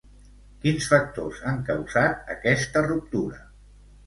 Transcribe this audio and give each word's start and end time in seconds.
Quins 0.63 0.87
factors 0.93 1.41
han 1.51 1.59
causat 1.67 2.33
aquesta 2.37 2.85
ruptura? 2.89 3.41